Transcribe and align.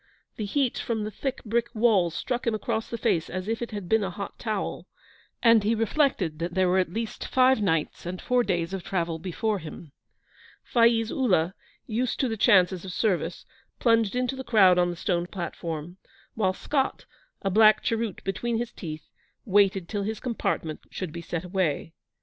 The 0.35 0.45
heat 0.45 0.79
from 0.79 1.03
the 1.03 1.11
thick 1.11 1.43
brick 1.43 1.69
walls 1.75 2.15
struck 2.15 2.47
him 2.47 2.55
across 2.55 2.89
the 2.89 2.97
face 2.97 3.29
as 3.29 3.47
if 3.47 3.61
it 3.61 3.69
had 3.69 3.87
been 3.87 4.03
a 4.03 4.09
hot 4.09 4.39
towel, 4.39 4.87
and 5.43 5.63
he 5.63 5.75
reflected 5.75 6.39
that 6.39 6.55
there 6.55 6.67
were 6.67 6.79
at 6.79 6.91
least 6.91 7.27
five 7.27 7.61
nights 7.61 8.07
and 8.07 8.19
four 8.19 8.41
days 8.43 8.73
of 8.73 8.83
travel 8.83 9.19
before 9.19 9.59
him. 9.59 9.91
Faiz 10.63 11.11
Ullah, 11.11 11.53
used 11.85 12.19
to 12.19 12.27
the 12.27 12.35
chances 12.35 12.83
of 12.83 12.91
service, 12.91 13.45
plunged 13.77 14.15
into 14.15 14.35
the 14.35 14.43
crowd 14.43 14.79
on 14.79 14.89
the 14.89 14.95
stone 14.95 15.27
platform, 15.27 15.97
while 16.33 16.53
Scott, 16.53 17.05
a 17.43 17.51
black 17.51 17.83
cheroot 17.83 18.23
between 18.23 18.57
his 18.57 18.71
teeth, 18.71 19.07
waited 19.45 19.87
till 19.87 20.01
his 20.01 20.19
compartment 20.19 20.79
should 20.89 21.11
be 21.11 21.21
set 21.21 21.43
away. 21.43 21.93